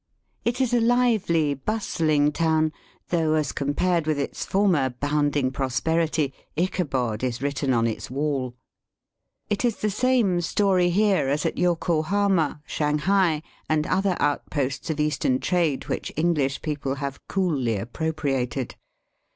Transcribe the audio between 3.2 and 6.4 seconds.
as compared with its former bounding prosperity